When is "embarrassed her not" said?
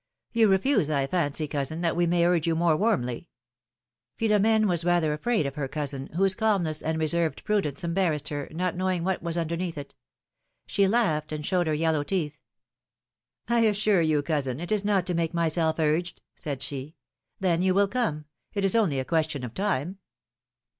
7.83-8.75